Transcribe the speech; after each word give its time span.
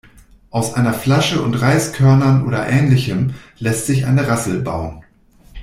Aus 0.49 0.73
einer 0.73 0.93
Flasche 0.95 1.43
und 1.43 1.53
Reiskörnern 1.53 2.47
oder 2.47 2.67
Ähnlichem 2.67 3.35
lässt 3.59 3.85
sich 3.85 4.07
eine 4.07 4.27
Rassel 4.27 4.59
bauen. 4.59 5.03